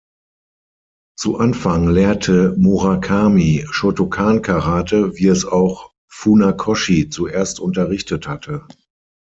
Zu 1.15 1.37
Anfang 1.37 1.87
lehrte 1.89 2.55
Murakami 2.57 3.65
Shōtōkan-Karate 3.69 5.15
wie 5.19 5.27
es 5.27 5.45
auch 5.45 5.93
Funakoshi 6.09 7.09
zuerst 7.11 7.59
unterrichtet 7.59 8.27
hatte. 8.27 8.65